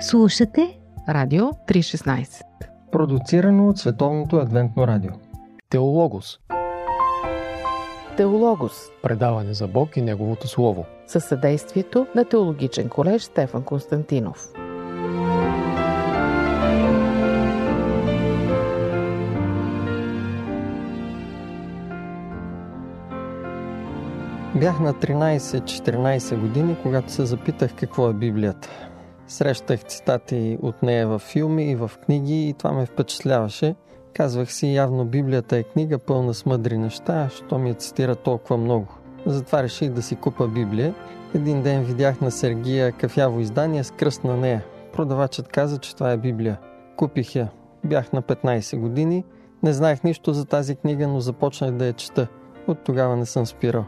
Слушате 0.00 0.78
Радио 1.08 1.44
316 1.44 2.42
Продуцирано 2.92 3.68
от 3.68 3.78
Световното 3.78 4.36
адвентно 4.36 4.86
радио. 4.86 5.10
Теологос. 5.70 6.38
Теологос. 8.16 8.72
Предаване 9.02 9.54
за 9.54 9.66
Бог 9.66 9.96
и 9.96 10.02
Неговото 10.02 10.48
Слово. 10.48 10.84
Със 11.06 11.24
съдействието 11.24 12.06
на 12.14 12.24
Теологичен 12.24 12.88
колеж 12.88 13.22
Стефан 13.22 13.62
Константинов. 13.62 14.48
Бях 24.54 24.80
на 24.80 24.94
13-14 24.94 26.40
години, 26.40 26.76
когато 26.82 27.12
се 27.12 27.26
запитах 27.26 27.74
какво 27.74 28.10
е 28.10 28.14
Библията. 28.14 28.68
Срещах 29.28 29.84
цитати 29.84 30.58
от 30.62 30.82
нея 30.82 31.08
в 31.08 31.18
филми 31.18 31.70
и 31.70 31.76
в 31.76 31.90
книги 32.04 32.48
и 32.48 32.52
това 32.52 32.72
ме 32.72 32.86
впечатляваше. 32.86 33.74
Казвах 34.14 34.52
си, 34.52 34.74
явно 34.74 35.04
Библията 35.04 35.56
е 35.56 35.62
книга 35.62 35.98
пълна 35.98 36.34
с 36.34 36.46
мъдри 36.46 36.78
неща, 36.78 37.28
що 37.28 37.58
ми 37.58 37.68
я 37.68 37.74
цитира 37.74 38.16
толкова 38.16 38.56
много. 38.56 38.86
Затова 39.26 39.62
реших 39.62 39.90
да 39.90 40.02
си 40.02 40.16
купа 40.16 40.48
Библия. 40.48 40.94
Един 41.34 41.62
ден 41.62 41.84
видях 41.84 42.20
на 42.20 42.30
Сергия 42.30 42.92
кафяво 42.92 43.40
издание 43.40 43.84
с 43.84 43.90
кръст 43.90 44.24
на 44.24 44.36
нея. 44.36 44.64
Продавачът 44.92 45.48
каза, 45.48 45.78
че 45.78 45.94
това 45.94 46.12
е 46.12 46.16
Библия. 46.16 46.58
Купих 46.96 47.34
я. 47.34 47.48
Бях 47.84 48.12
на 48.12 48.22
15 48.22 48.78
години. 48.78 49.24
Не 49.62 49.72
знаех 49.72 50.04
нищо 50.04 50.32
за 50.32 50.44
тази 50.44 50.76
книга, 50.76 51.08
но 51.08 51.20
започнах 51.20 51.70
да 51.70 51.86
я 51.86 51.92
чета. 51.92 52.28
От 52.66 52.78
тогава 52.84 53.16
не 53.16 53.26
съм 53.26 53.46
спирал. 53.46 53.84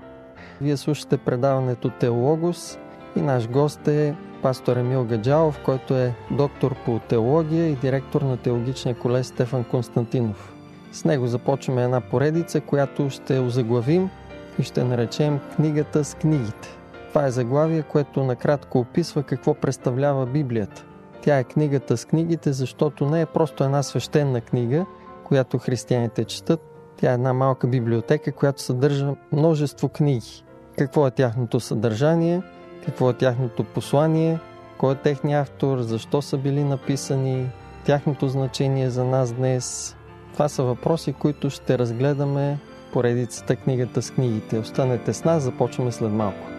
Вие 0.60 0.76
слушате 0.76 1.18
предаването 1.18 1.90
Теологос 1.90 2.78
и 3.16 3.20
наш 3.20 3.48
гост 3.48 3.88
е 3.88 4.14
пастор 4.42 4.76
Емил 4.76 5.04
Гаджалов, 5.04 5.60
който 5.64 5.94
е 5.94 6.14
доктор 6.30 6.74
по 6.84 6.98
теология 6.98 7.68
и 7.68 7.76
директор 7.76 8.22
на 8.22 8.36
теологичния 8.36 8.94
колеж 8.94 9.26
Стефан 9.26 9.64
Константинов. 9.64 10.54
С 10.92 11.04
него 11.04 11.26
започваме 11.26 11.84
една 11.84 12.00
поредица, 12.00 12.60
която 12.60 13.10
ще 13.10 13.38
озаглавим 13.38 14.10
и 14.58 14.62
ще 14.62 14.84
наречем 14.84 15.40
книгата 15.56 16.04
с 16.04 16.14
книгите. 16.14 16.68
Това 17.08 17.26
е 17.26 17.30
заглавие, 17.30 17.82
което 17.82 18.24
накратко 18.24 18.78
описва 18.78 19.22
какво 19.22 19.54
представлява 19.54 20.26
Библията. 20.26 20.84
Тя 21.22 21.38
е 21.38 21.44
книгата 21.44 21.96
с 21.96 22.04
книгите, 22.04 22.52
защото 22.52 23.06
не 23.06 23.20
е 23.20 23.26
просто 23.26 23.64
една 23.64 23.82
свещена 23.82 24.40
книга, 24.40 24.86
която 25.24 25.58
християните 25.58 26.24
четат. 26.24 26.60
Тя 26.96 27.10
е 27.10 27.14
една 27.14 27.32
малка 27.32 27.66
библиотека, 27.66 28.32
която 28.32 28.62
съдържа 28.62 29.14
множество 29.32 29.88
книги. 29.88 30.44
Какво 30.78 31.06
е 31.06 31.10
тяхното 31.10 31.60
съдържание, 31.60 32.42
какво 32.88 33.10
е 33.10 33.14
тяхното 33.14 33.64
послание, 33.64 34.38
кой 34.78 34.92
е 34.92 34.96
техният 34.96 35.48
автор, 35.48 35.78
защо 35.80 36.22
са 36.22 36.38
били 36.38 36.64
написани, 36.64 37.46
тяхното 37.84 38.28
значение 38.28 38.90
за 38.90 39.04
нас 39.04 39.32
днес. 39.32 39.96
Това 40.32 40.48
са 40.48 40.62
въпроси, 40.62 41.12
които 41.12 41.50
ще 41.50 41.78
разгледаме 41.78 42.58
поредицата 42.92 43.56
книгата 43.56 44.02
с 44.02 44.10
книгите. 44.10 44.58
Останете 44.58 45.12
с 45.12 45.24
нас, 45.24 45.42
започваме 45.42 45.92
след 45.92 46.10
малко. 46.12 46.57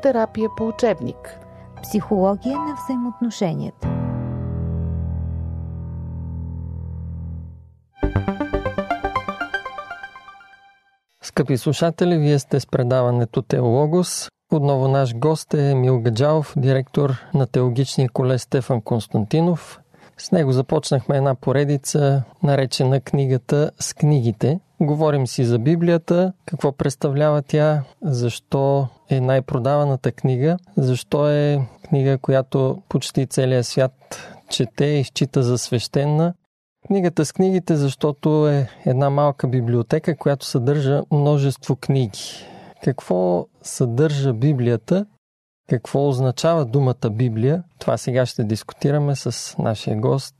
Психотерапия 0.00 0.48
по 0.56 0.68
учебник. 0.68 1.38
Психология 1.82 2.58
на 2.58 2.74
взаимоотношенията. 2.84 3.88
Скъпи 11.22 11.56
слушатели, 11.56 12.18
вие 12.18 12.38
сте 12.38 12.60
с 12.60 12.66
предаването 12.66 13.42
Теологос. 13.42 14.28
Отново 14.52 14.88
наш 14.88 15.16
гост 15.16 15.54
е 15.54 15.74
Мил 15.74 16.00
Гаджалов, 16.00 16.54
директор 16.56 17.10
на 17.34 17.46
теологичния 17.46 18.08
колеж 18.12 18.40
Стефан 18.40 18.82
Константинов. 18.82 19.80
С 20.18 20.32
него 20.32 20.52
започнахме 20.52 21.16
една 21.16 21.34
поредица, 21.34 22.22
наречена 22.42 23.00
книгата 23.00 23.70
с 23.80 23.94
книгите. 23.94 24.60
Говорим 24.80 25.26
си 25.26 25.44
за 25.44 25.58
Библията, 25.58 26.32
какво 26.46 26.72
представлява 26.72 27.42
тя, 27.42 27.82
защо 28.02 28.88
е 29.10 29.20
най-продаваната 29.20 30.12
книга, 30.12 30.56
защо 30.76 31.30
е 31.30 31.60
книга, 31.82 32.18
която 32.18 32.82
почти 32.88 33.26
целият 33.26 33.66
свят 33.66 33.92
чете 34.50 34.84
и 34.84 35.04
счита 35.04 35.42
за 35.42 35.58
свещена. 35.58 36.34
Книгата 36.86 37.24
с 37.24 37.32
книгите, 37.32 37.76
защото 37.76 38.48
е 38.48 38.68
една 38.86 39.10
малка 39.10 39.48
библиотека, 39.48 40.16
която 40.16 40.46
съдържа 40.46 41.02
множество 41.12 41.76
книги. 41.76 42.20
Какво 42.84 43.46
съдържа 43.62 44.32
Библията 44.32 45.06
какво 45.70 46.08
означава 46.08 46.64
думата 46.64 47.10
Библия? 47.10 47.62
Това 47.78 47.96
сега 47.96 48.26
ще 48.26 48.44
дискутираме 48.44 49.16
с 49.16 49.58
нашия 49.58 49.96
гост, 49.96 50.34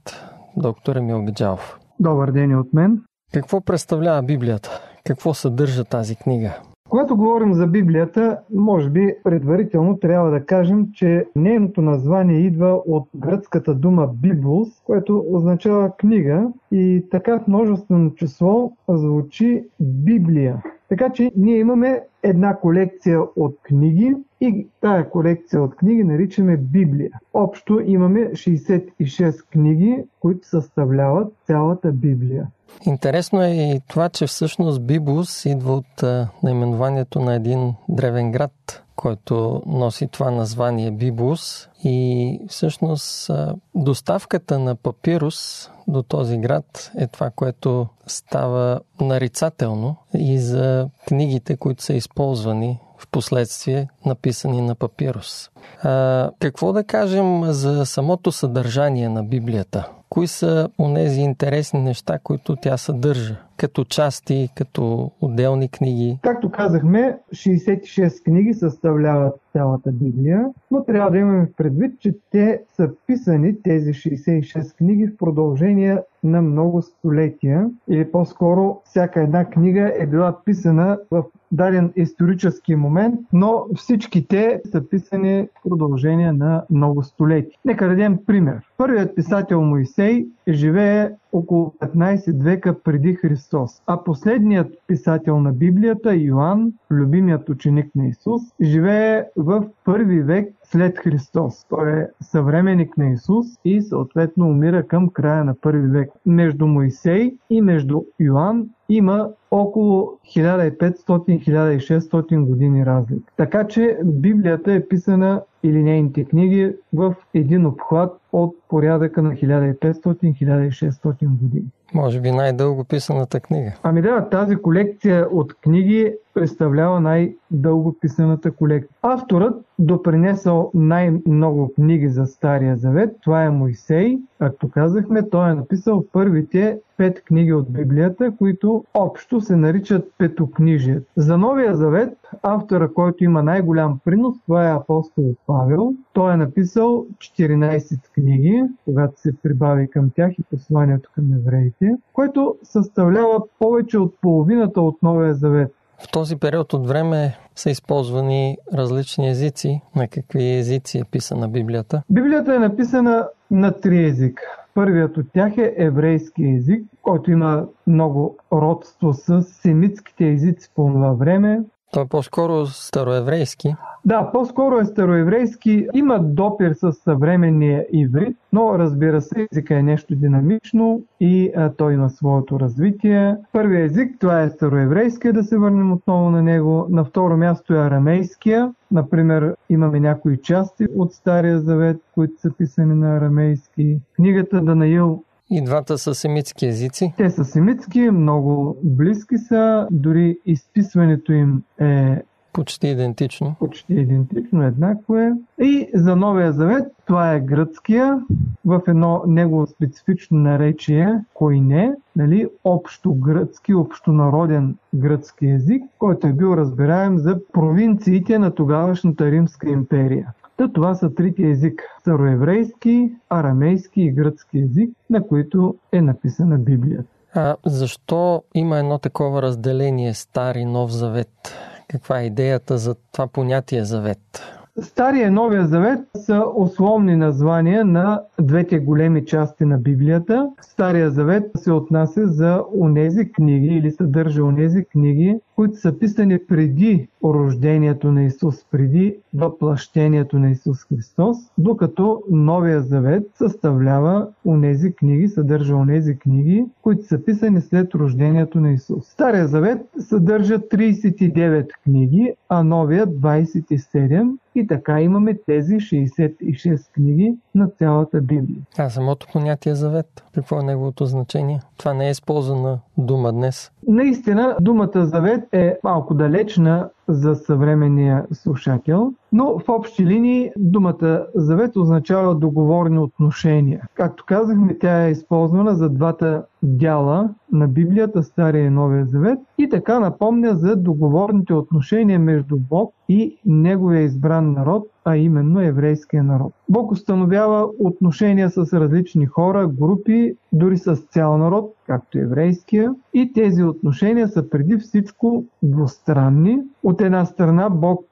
доктор 0.56 0.96
Емил 0.96 1.22
Гаджалов. 1.24 1.78
Добър 2.00 2.30
ден 2.30 2.50
и 2.50 2.56
от 2.56 2.72
мен. 2.72 3.02
Какво 3.32 3.60
представлява 3.60 4.22
Библията? 4.22 4.80
Какво 5.04 5.34
съдържа 5.34 5.84
тази 5.84 6.16
книга? 6.16 6.60
Когато 6.90 7.16
говорим 7.16 7.54
за 7.54 7.66
Библията, 7.66 8.38
може 8.54 8.90
би 8.90 9.14
предварително 9.24 9.98
трябва 9.98 10.30
да 10.30 10.46
кажем, 10.46 10.86
че 10.92 11.26
нейното 11.36 11.82
название 11.82 12.38
идва 12.38 12.82
от 12.86 13.08
гръцката 13.16 13.74
дума 13.74 14.08
Библус, 14.14 14.68
което 14.84 15.24
означава 15.28 15.96
книга 15.96 16.48
и 16.72 17.04
така 17.10 17.38
в 17.38 17.48
множествено 17.48 18.14
число 18.14 18.72
звучи 18.88 19.64
Библия. 19.80 20.62
Така 20.90 21.10
че 21.10 21.30
ние 21.36 21.58
имаме 21.58 22.00
една 22.22 22.56
колекция 22.56 23.20
от 23.36 23.56
книги 23.62 24.16
и 24.40 24.66
тая 24.80 25.10
колекция 25.10 25.62
от 25.62 25.76
книги 25.76 26.04
наричаме 26.04 26.56
Библия. 26.56 27.10
Общо 27.34 27.80
имаме 27.86 28.20
66 28.20 29.44
книги, 29.52 30.04
които 30.20 30.48
съставляват 30.48 31.32
цялата 31.46 31.92
Библия. 31.92 32.46
Интересно 32.86 33.42
е 33.42 33.48
и 33.48 33.80
това, 33.88 34.08
че 34.08 34.26
всъщност 34.26 34.82
Бибус 34.82 35.44
идва 35.44 35.72
от 35.72 36.02
наименованието 36.42 37.20
на 37.20 37.34
един 37.34 37.74
древен 37.88 38.32
град, 38.32 38.82
който 39.00 39.62
носи 39.66 40.08
това 40.08 40.30
название 40.30 40.90
Бибус. 40.90 41.68
И 41.84 42.40
всъщност 42.48 43.30
доставката 43.74 44.58
на 44.58 44.74
папирус 44.74 45.70
до 45.88 46.02
този 46.02 46.38
град 46.38 46.92
е 46.98 47.06
това, 47.06 47.30
което 47.30 47.86
става 48.06 48.80
нарицателно 49.00 49.96
и 50.14 50.38
за 50.38 50.88
книгите, 51.08 51.56
които 51.56 51.82
са 51.82 51.94
използвани 51.94 52.78
в 52.98 53.08
последствие 53.08 53.88
написани 54.06 54.60
на 54.60 54.74
папирус. 54.74 55.50
А, 55.82 56.30
какво 56.38 56.72
да 56.72 56.84
кажем 56.84 57.44
за 57.44 57.86
самото 57.86 58.32
съдържание 58.32 59.08
на 59.08 59.22
Библията? 59.24 59.88
Кои 60.08 60.26
са 60.26 60.68
онези 60.78 61.20
интересни 61.20 61.80
неща, 61.80 62.18
които 62.18 62.56
тя 62.56 62.76
съдържа? 62.76 63.36
Като 63.60 63.84
части, 63.84 64.48
като 64.56 65.10
отделни 65.20 65.68
книги? 65.68 66.18
Както 66.22 66.50
казахме, 66.50 67.18
66 67.32 68.24
книги 68.24 68.54
съставляват 68.54 69.40
цялата 69.52 69.92
Библия, 69.92 70.46
но 70.70 70.84
трябва 70.84 71.10
да 71.10 71.18
имаме 71.18 71.52
предвид, 71.56 72.00
че 72.00 72.14
те 72.30 72.62
са 72.76 72.90
писани, 73.06 73.62
тези 73.62 73.90
66 73.92 74.76
книги, 74.76 75.06
в 75.06 75.16
продължение 75.16 75.98
на 76.24 76.42
много 76.42 76.82
столетия, 76.82 77.70
или 77.88 78.10
по-скоро 78.10 78.80
всяка 78.84 79.22
една 79.22 79.44
книга 79.44 79.92
е 79.98 80.06
била 80.06 80.36
писана 80.44 80.98
в 81.10 81.24
даден 81.52 81.92
исторически 81.96 82.74
момент, 82.74 83.20
но 83.32 83.64
всички 83.76 84.28
те 84.28 84.60
са 84.70 84.88
писани 84.88 85.48
в 85.54 85.68
продължение 85.68 86.32
на 86.32 86.64
много 86.70 87.02
столетия. 87.02 87.58
Нека 87.64 87.88
дадем 87.88 88.18
пример. 88.26 88.60
Първият 88.76 89.16
писател 89.16 89.62
Моисей 89.62 90.26
живее 90.52 91.10
около 91.32 91.74
15 91.80 92.42
века 92.42 92.82
преди 92.82 93.14
Христос, 93.14 93.82
а 93.86 94.04
последният 94.04 94.72
писател 94.86 95.40
на 95.40 95.52
Библията, 95.52 96.14
Йоанн, 96.14 96.72
любимият 96.90 97.48
ученик 97.48 97.94
на 97.94 98.06
Исус, 98.06 98.42
живее 98.62 99.24
в 99.36 99.64
първи 99.84 100.22
век 100.22 100.54
след 100.62 100.98
Христос. 100.98 101.66
Той 101.68 102.00
е 102.00 102.06
съвременник 102.20 102.98
на 102.98 103.10
Исус 103.10 103.46
и 103.64 103.82
съответно 103.82 104.46
умира 104.46 104.86
към 104.86 105.08
края 105.08 105.44
на 105.44 105.54
първи 105.54 105.88
век. 105.88 106.10
Между 106.26 106.66
Моисей 106.66 107.36
и 107.50 107.60
между 107.60 108.02
Йоанн 108.20 108.66
има 108.88 109.28
около 109.50 110.18
1500-1600 110.36 112.44
години 112.44 112.86
разлика. 112.86 113.32
Така 113.36 113.66
че 113.66 113.98
Библията 114.04 114.72
е 114.72 114.88
писана 114.88 115.42
или 115.62 115.82
нейните 115.82 116.24
книги 116.24 116.72
в 116.92 117.14
един 117.34 117.66
обхват 117.66 118.12
от 118.32 118.56
порядъка 118.68 119.22
на 119.22 119.30
1500-1600 119.30 121.14
години. 121.20 121.66
Може 121.94 122.20
би 122.20 122.30
най-дълго 122.30 122.84
писаната 122.84 123.40
книга. 123.40 123.72
Ами 123.82 124.02
да, 124.02 124.28
тази 124.28 124.56
колекция 124.56 125.28
от 125.30 125.54
книги 125.54 126.14
представлява 126.34 127.00
най-дълго 127.00 127.96
писаната 128.00 128.50
колекция. 128.50 128.96
Авторът 129.02 129.64
допринесъл 129.78 130.70
най-много 130.74 131.72
книги 131.74 132.08
за 132.08 132.26
Стария 132.26 132.76
Завет. 132.76 133.16
Това 133.22 133.44
е 133.44 133.50
Моисей. 133.50 134.18
Както 134.38 134.70
казахме, 134.70 135.28
той 135.28 135.50
е 135.50 135.54
написал 135.54 136.04
първите 136.12 136.80
пет 136.96 137.24
книги 137.24 137.52
от 137.52 137.72
Библията, 137.72 138.32
които 138.38 138.84
общо 138.94 139.40
се 139.40 139.56
наричат 139.56 140.12
петокнижият. 140.18 141.06
За 141.16 141.38
Новия 141.38 141.76
Завет, 141.76 142.18
автора, 142.42 142.88
който 142.88 143.24
има 143.24 143.42
най-голям 143.42 143.98
принос, 144.04 144.36
това 144.46 144.68
е 144.68 144.74
апостол 144.74 145.34
Павел. 145.46 145.92
Той 146.12 146.32
е 146.32 146.36
написал 146.36 147.06
14 147.18 148.12
книги, 148.14 148.64
когато 148.84 149.20
се 149.20 149.36
прибави 149.42 149.90
към 149.90 150.10
тях 150.10 150.38
и 150.38 150.42
посланието 150.42 151.10
към 151.14 151.32
евреите, 151.32 151.96
което 152.12 152.56
съставлява 152.62 153.42
повече 153.58 153.98
от 153.98 154.14
половината 154.20 154.80
от 154.80 155.02
Новия 155.02 155.34
Завет. 155.34 155.74
В 156.00 156.10
този 156.12 156.36
период 156.36 156.72
от 156.72 156.86
време 156.86 157.36
са 157.54 157.70
използвани 157.70 158.56
различни 158.74 159.30
езици. 159.30 159.80
На 159.96 160.08
какви 160.08 160.56
езици 160.56 160.98
е 160.98 161.04
писана 161.10 161.48
Библията? 161.48 162.02
Библията 162.10 162.54
е 162.54 162.58
написана 162.58 163.28
на 163.50 163.80
три 163.80 164.04
езика. 164.04 164.42
Първият 164.74 165.16
от 165.16 165.26
тях 165.34 165.58
е 165.58 165.74
еврейски 165.76 166.44
език, 166.44 166.84
който 167.02 167.30
има 167.30 167.66
много 167.86 168.36
родство 168.52 169.12
с 169.12 169.42
семитските 169.42 170.28
езици 170.28 170.68
по 170.74 170.86
това 170.86 171.12
време. 171.12 171.60
Той 171.92 172.02
е 172.02 172.06
по-скоро 172.06 172.66
староеврейски. 172.66 173.74
Да, 174.04 174.30
по-скоро 174.32 174.78
е 174.78 174.84
староеврейски, 174.84 175.86
има 175.94 176.18
допир 176.22 176.72
с 176.74 176.92
съвременния 176.92 177.86
иврит, 177.92 178.36
но 178.52 178.78
разбира 178.78 179.20
се, 179.20 179.46
езика 179.52 179.74
е 179.74 179.82
нещо 179.82 180.14
динамично 180.14 181.02
и 181.20 181.52
а, 181.56 181.70
той 181.76 181.94
има 181.94 182.10
своето 182.10 182.60
развитие. 182.60 183.36
Първият 183.52 183.90
език, 183.90 184.16
това 184.20 184.42
е 184.42 184.50
староеврейския, 184.50 185.32
да 185.32 185.42
се 185.42 185.58
върнем 185.58 185.92
отново 185.92 186.30
на 186.30 186.42
него. 186.42 186.86
На 186.90 187.04
второ 187.04 187.36
място 187.36 187.74
е 187.74 187.78
арамейския. 187.78 188.72
Например, 188.90 189.56
имаме 189.68 190.00
някои 190.00 190.42
части 190.42 190.86
от 190.96 191.12
Стария 191.12 191.60
Завет, 191.60 191.96
които 192.14 192.40
са 192.40 192.50
писани 192.58 192.94
на 192.94 193.16
арамейски. 193.16 193.98
Книгата 194.16 194.60
Данаил 194.60 195.22
И 195.50 195.64
двата 195.64 195.98
са 195.98 196.14
семитски 196.14 196.66
езици. 196.66 197.12
те 197.16 197.30
са 197.30 197.44
семитски, 197.44 198.00
много 198.00 198.76
близки 198.82 199.38
са, 199.38 199.88
дори 199.90 200.38
изписването 200.46 201.32
им 201.32 201.62
е 201.80 202.22
Почти 202.52 202.88
идентично. 202.88 203.54
почти 203.58 203.94
идентично, 203.94 204.62
еднакво 204.62 205.16
е. 205.16 205.32
И 205.60 205.90
за 205.94 206.16
Новия 206.16 206.52
Завет, 206.52 206.84
това 207.06 207.32
е 207.34 207.40
гръцкия, 207.40 208.20
в 208.64 208.82
едно 208.88 209.22
негово 209.26 209.66
специфично 209.66 210.38
наречие, 210.38 211.20
кой 211.34 211.60
не, 211.60 211.92
нали, 212.16 212.48
общо 212.64 213.14
гръцки, 213.14 213.74
общонароден 213.74 214.76
гръцки 214.94 215.46
език, 215.46 215.82
който 215.98 216.26
е 216.26 216.32
бил 216.32 216.54
разбираем 216.56 217.18
за 217.18 217.40
провинциите 217.52 218.38
на 218.38 218.54
тогавашната 218.54 219.30
Римска 219.30 219.68
империя. 219.68 220.32
Та 220.60 220.68
това 220.68 220.94
са 220.94 221.14
трите 221.14 221.42
езика– 221.42 221.84
староеврейски, 222.00 223.12
арамейски 223.30 224.02
и 224.02 224.12
гръцки 224.12 224.58
език, 224.58 224.90
на 225.10 225.26
които 225.26 225.74
е 225.92 226.02
написана 226.02 226.58
Библията. 226.58 227.08
А 227.34 227.56
защо 227.66 228.42
има 228.54 228.78
едно 228.78 228.98
такова 228.98 229.42
разделение 229.42 230.14
Стар 230.14 230.54
и 230.54 230.64
Нов 230.64 230.90
Завет? 230.90 231.54
Каква 231.88 232.20
е 232.20 232.26
идеята 232.26 232.78
за 232.78 232.94
това 233.12 233.26
понятие 233.26 233.84
Завет? 233.84 234.42
Стария 234.80 235.26
и 235.26 235.30
Новия 235.30 235.66
Завет 235.66 236.00
са 236.16 236.44
условни 236.56 237.16
названия 237.16 237.84
на 237.84 238.22
двете 238.40 238.78
големи 238.78 239.26
части 239.26 239.64
на 239.64 239.78
Библията. 239.78 240.50
Стария 240.60 241.10
Завет 241.10 241.50
се 241.56 241.72
отнася 241.72 242.26
за 242.26 242.62
онези 242.80 243.32
книги 243.32 243.66
или 243.66 243.90
съдържа 243.90 244.44
онези 244.44 244.84
книги, 244.84 245.40
които 245.60 245.76
са 245.76 245.98
писани 245.98 246.38
преди 246.46 247.08
рождението 247.24 248.12
на 248.12 248.24
Исус, 248.24 248.64
преди 248.70 249.16
въплъщението 249.34 250.38
на 250.38 250.50
Исус 250.50 250.84
Христос, 250.84 251.36
докато 251.58 252.22
Новия 252.30 252.82
Завет 252.82 253.22
съставлява 253.34 254.28
онези 254.46 254.92
книги, 254.92 255.28
съдържа 255.28 255.76
онези 255.76 256.18
книги, 256.18 256.64
които 256.82 257.04
са 257.04 257.24
писани 257.24 257.60
след 257.60 257.94
рождението 257.94 258.60
на 258.60 258.72
Исус. 258.72 259.06
Стария 259.06 259.48
Завет 259.48 259.78
съдържа 259.98 260.58
39 260.58 261.68
книги, 261.84 262.34
а 262.48 262.62
Новия 262.62 263.06
27 263.06 264.36
и 264.54 264.66
така 264.66 265.00
имаме 265.00 265.38
тези 265.46 265.74
66 265.74 266.92
книги 266.92 267.36
на 267.54 267.68
цялата 267.68 268.20
Библия. 268.20 268.60
А 268.78 268.90
самото 268.90 269.26
понятие 269.32 269.74
Завет, 269.74 270.24
какво 270.34 270.60
е 270.60 270.62
неговото 270.62 271.06
значение? 271.06 271.60
Това 271.76 271.94
не 271.94 272.06
е 272.06 272.10
използвана 272.10 272.78
дума 272.98 273.32
днес. 273.32 273.72
Наистина, 273.88 274.56
думата 274.60 275.06
завет 275.06 275.40
е 275.52 275.78
малко 275.82 276.14
далечна 276.14 276.88
за 277.10 277.34
съвременния 277.34 278.26
слушател, 278.32 279.12
но 279.32 279.58
в 279.58 279.68
общи 279.68 280.06
линии 280.06 280.50
думата 280.56 281.26
завет 281.34 281.76
означава 281.76 282.34
договорни 282.34 282.98
отношения. 282.98 283.88
Както 283.94 284.24
казахме, 284.26 284.78
тя 284.78 285.06
е 285.06 285.10
използвана 285.10 285.74
за 285.74 285.90
двата 285.90 286.44
дяла 286.62 287.28
на 287.52 287.68
Библията, 287.68 288.22
Стария 288.22 288.66
и 288.66 288.70
Новия 288.70 289.06
Завет 289.06 289.38
и 289.58 289.68
така 289.68 290.00
напомня 290.00 290.54
за 290.54 290.76
договорните 290.76 291.54
отношения 291.54 292.18
между 292.18 292.56
Бог 292.56 292.94
и 293.08 293.38
Неговия 293.46 294.02
избран 294.02 294.52
народ, 294.52 294.88
а 295.04 295.16
именно 295.16 295.60
еврейския 295.60 296.22
народ. 296.22 296.52
Бог 296.68 296.92
установява 296.92 297.68
отношения 297.78 298.50
с 298.50 298.80
различни 298.80 299.26
хора, 299.26 299.66
групи, 299.66 300.34
дори 300.52 300.78
с 300.78 300.96
цял 300.96 301.38
народ, 301.38 301.74
както 301.86 302.18
еврейския. 302.18 302.94
И 303.14 303.32
тези 303.32 303.62
отношения 303.62 304.28
са 304.28 304.50
преди 304.50 304.76
всичко 304.76 305.44
двустранни. 305.62 306.58
От 306.82 306.99
една 307.04 307.24
страна 307.24 307.70
Бог 307.70 308.06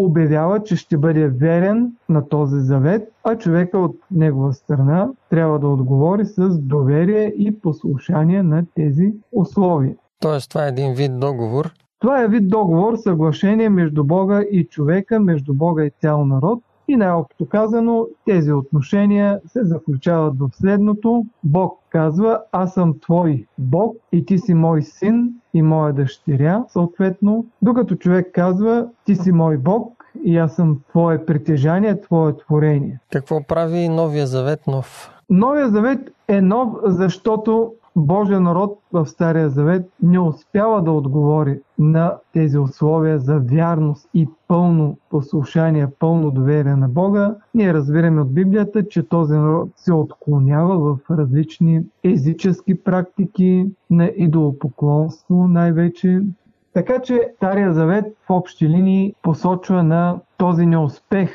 обявява, 0.00 0.62
че 0.62 0.76
ще 0.76 0.98
бъде 0.98 1.28
верен 1.28 1.92
на 2.08 2.28
този 2.28 2.60
завет, 2.60 3.12
а 3.24 3.36
човека 3.38 3.78
от 3.78 3.96
негова 4.10 4.52
страна 4.52 5.08
трябва 5.30 5.58
да 5.58 5.68
отговори 5.68 6.26
с 6.26 6.58
доверие 6.58 7.32
и 7.36 7.60
послушание 7.60 8.42
на 8.42 8.64
тези 8.74 9.12
условия. 9.32 9.94
Тоест, 10.20 10.50
това 10.50 10.64
е 10.64 10.68
един 10.68 10.94
вид 10.94 11.18
договор. 11.18 11.70
Това 11.98 12.22
е 12.22 12.28
вид 12.28 12.48
договор, 12.48 12.96
съглашение 12.96 13.68
между 13.68 14.04
Бога 14.04 14.42
и 14.50 14.64
човека, 14.64 15.20
между 15.20 15.54
Бога 15.54 15.84
и 15.84 15.90
цял 16.00 16.26
народ. 16.26 16.62
И 16.90 16.96
най-общо 16.96 17.48
казано, 17.48 18.06
тези 18.26 18.52
отношения 18.52 19.40
се 19.46 19.64
заключават 19.64 20.38
в 20.38 20.48
следното. 20.52 21.24
Бог 21.44 21.78
казва, 21.90 22.40
аз 22.52 22.74
съм 22.74 22.94
твой 23.00 23.46
Бог 23.58 23.96
и 24.12 24.26
ти 24.26 24.38
си 24.38 24.54
мой 24.54 24.82
син 24.82 25.34
и 25.54 25.62
моя 25.62 25.92
дъщеря, 25.92 26.64
съответно. 26.68 27.46
Докато 27.62 27.96
човек 27.96 28.30
казва, 28.34 28.88
ти 29.04 29.14
си 29.14 29.32
мой 29.32 29.56
Бог 29.56 30.04
и 30.24 30.38
аз 30.38 30.56
съм 30.56 30.80
твое 30.88 31.26
притежание, 31.26 32.00
твое 32.00 32.36
творение. 32.36 33.00
Какво 33.12 33.42
прави 33.46 33.88
Новия 33.88 34.26
Завет 34.26 34.66
нов? 34.66 35.10
Новия 35.30 35.68
завет 35.68 36.10
е 36.28 36.40
нов, 36.40 36.68
защото 36.84 37.72
Божия 37.96 38.40
народ 38.40 38.78
в 38.92 39.06
Стария 39.06 39.48
завет 39.48 39.90
не 40.02 40.18
успява 40.18 40.82
да 40.82 40.92
отговори 40.92 41.60
на 41.78 42.16
тези 42.32 42.58
условия 42.58 43.18
за 43.18 43.38
вярност 43.38 44.08
и 44.14 44.28
пълно 44.48 44.96
послушание, 45.10 45.88
пълно 45.98 46.30
доверие 46.30 46.76
на 46.76 46.88
Бога. 46.88 47.34
Ние 47.54 47.74
разбираме 47.74 48.20
от 48.20 48.34
Библията, 48.34 48.88
че 48.88 49.08
този 49.08 49.34
народ 49.34 49.68
се 49.76 49.92
отклонява 49.92 50.78
в 50.78 50.98
различни 51.10 51.82
езически 52.04 52.82
практики, 52.84 53.70
на 53.90 54.04
идолопоклонство 54.16 55.48
най-вече. 55.48 56.22
Така 56.72 57.02
че 57.02 57.32
Стария 57.36 57.72
завет 57.72 58.04
в 58.26 58.30
общи 58.30 58.68
линии 58.68 59.14
посочва 59.22 59.82
на 59.82 60.20
този 60.36 60.66
неуспех 60.66 61.30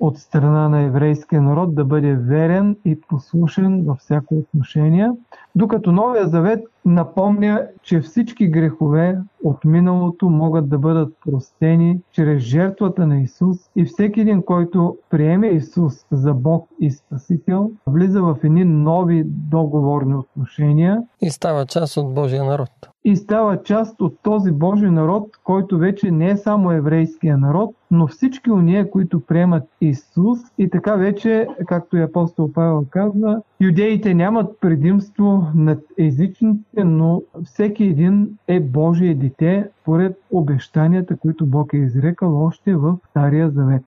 от 0.00 0.18
страна 0.18 0.68
на 0.68 0.82
еврейския 0.82 1.42
народ 1.42 1.74
да 1.74 1.84
бъде 1.84 2.14
верен 2.14 2.76
и 2.84 3.00
послушен 3.00 3.84
във 3.84 3.98
всяко 3.98 4.34
отношение, 4.34 5.10
докато 5.54 5.92
Новия 5.92 6.28
Завет 6.28 6.60
напомня, 6.84 7.66
че 7.82 8.00
всички 8.00 8.48
грехове 8.48 9.18
от 9.44 9.64
миналото 9.64 10.28
могат 10.28 10.68
да 10.68 10.78
бъдат 10.78 11.14
простени 11.24 12.00
чрез 12.12 12.42
жертвата 12.42 13.06
на 13.06 13.20
Исус 13.20 13.56
и 13.76 13.84
всеки 13.84 14.20
един, 14.20 14.42
който 14.42 14.96
приеме 15.10 15.46
Исус 15.46 16.06
за 16.10 16.34
Бог 16.34 16.68
и 16.80 16.90
Спасител, 16.90 17.70
влиза 17.86 18.22
в 18.22 18.36
едни 18.44 18.64
нови 18.64 19.24
договорни 19.26 20.14
отношения 20.14 21.02
И 21.22 21.30
става 21.30 21.66
част 21.66 21.96
от 21.96 22.14
Божия 22.14 22.44
народ. 22.44 22.89
И 23.04 23.16
става 23.16 23.62
част 23.62 24.00
от 24.00 24.18
този 24.22 24.52
Божий 24.52 24.90
народ, 24.90 25.28
който 25.44 25.78
вече 25.78 26.10
не 26.10 26.30
е 26.30 26.36
само 26.36 26.72
еврейския 26.72 27.38
народ, 27.38 27.74
но 27.90 28.06
всички 28.06 28.50
уния, 28.50 28.90
които 28.90 29.20
приемат 29.20 29.62
Исус 29.80 30.38
и 30.58 30.70
така 30.70 30.94
вече, 30.96 31.48
както 31.66 31.96
и 31.96 32.02
апостол 32.02 32.52
Павел 32.52 32.84
казва, 32.90 33.42
юдеите 33.60 34.14
нямат 34.14 34.60
предимство 34.60 35.46
над 35.54 35.78
езичните, 35.98 36.84
но 36.84 37.22
всеки 37.44 37.84
един 37.84 38.38
е 38.48 38.60
Божие 38.60 39.14
дете, 39.14 39.68
поред 39.84 40.16
обещанията, 40.30 41.16
които 41.16 41.46
Бог 41.46 41.72
е 41.72 41.76
изрекал 41.76 42.44
още 42.44 42.74
в 42.74 42.96
Стария 43.10 43.50
Завет. 43.50 43.82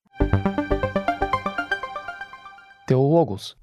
Теологос. 2.87 3.62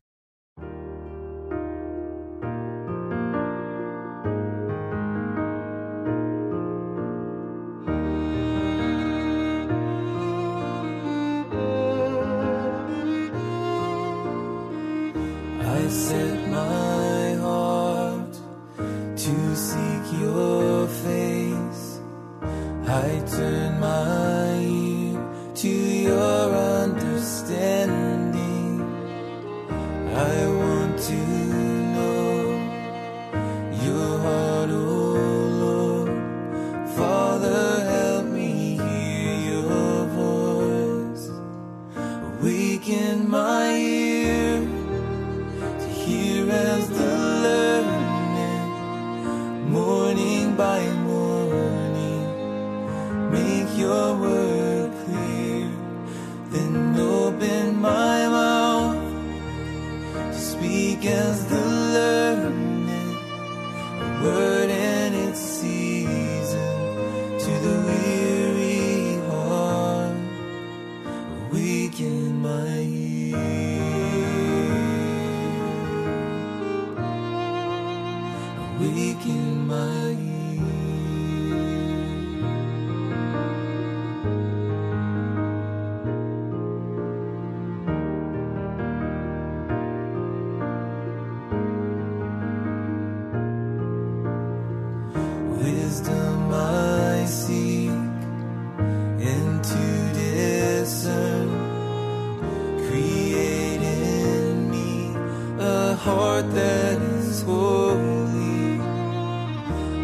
that 106.55 107.01
is 107.01 107.43
holy. 107.43 108.81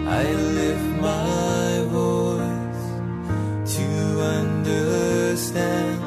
I 0.07 0.25
lift 0.59 0.89
my 1.01 1.85
voice 1.91 2.87
to 3.77 3.87
understand. 4.39 6.01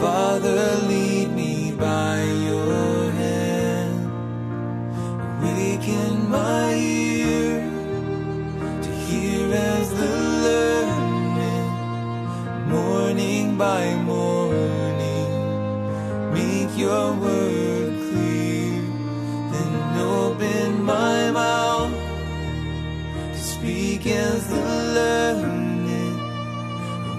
Father, 0.00 0.62
lead 0.86 1.32
me 1.32 1.72
by 1.72 2.22
your 2.22 3.10
hand. 3.22 4.10
Awaken 5.42 6.30
my 6.30 6.74
ear 6.74 7.60
to 8.82 8.90
hear 9.06 9.52
as 9.52 9.90
the 10.00 10.14
learning, 10.46 11.70
morning 12.68 13.58
by 13.58 13.94
morning. 13.96 15.30
Make 16.32 16.78
your 16.78 17.14
word. 17.14 17.49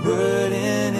burden 0.03 0.90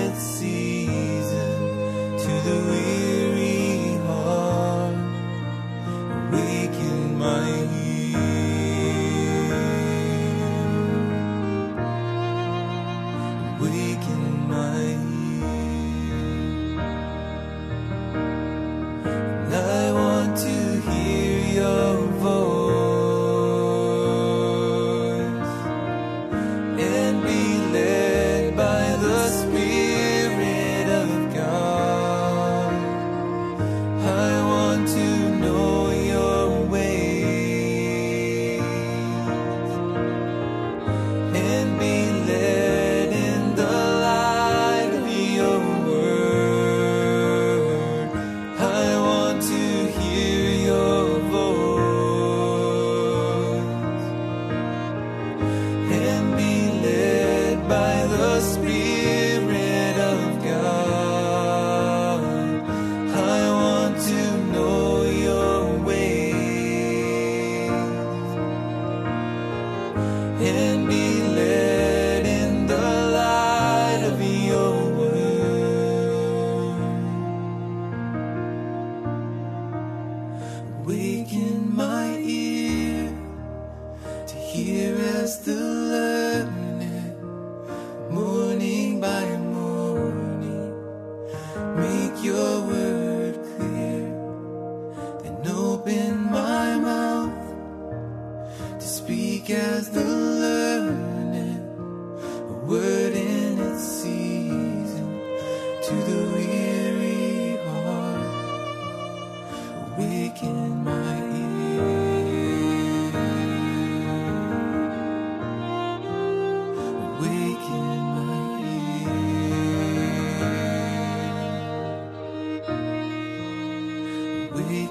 in 70.42 70.88
me. 70.88 71.01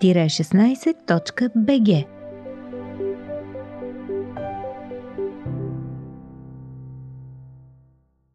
www.bg 0.00 1.90